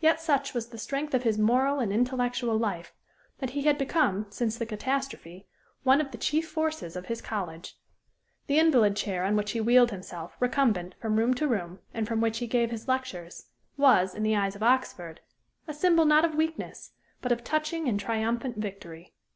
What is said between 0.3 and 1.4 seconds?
was the strength of his